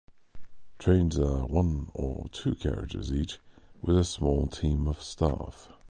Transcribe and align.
Trains 0.79 1.19
are 1.19 1.45
one 1.45 1.91
or 1.93 2.27
two 2.29 2.55
carriages 2.55 3.13
each, 3.13 3.37
with 3.83 3.99
a 3.99 4.03
small 4.03 4.47
team 4.47 4.87
of 4.87 4.99
staff. 4.99 5.69